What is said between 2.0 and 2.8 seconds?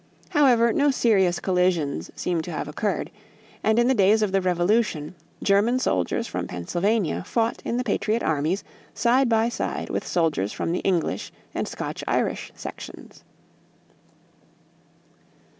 seem to have